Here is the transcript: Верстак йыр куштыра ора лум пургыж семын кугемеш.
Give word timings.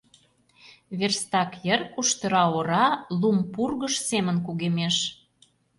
Верстак 0.97 1.51
йыр 1.65 1.81
куштыра 1.93 2.43
ора 2.57 2.85
лум 3.19 3.37
пургыж 3.53 3.93
семын 4.09 4.37
кугемеш. 4.45 4.95